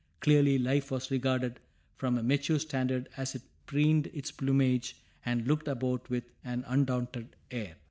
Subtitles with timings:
[0.19, 1.59] Clearly, life was regarded
[1.95, 7.35] from a mature standard as it preened its plumage and looked about with an undaunted
[7.51, 7.75] air.